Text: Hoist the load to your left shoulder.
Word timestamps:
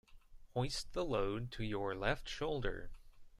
Hoist 0.55 0.93
the 0.93 1.05
load 1.05 1.51
to 1.51 1.63
your 1.63 1.93
left 1.93 2.27
shoulder. 2.27 2.89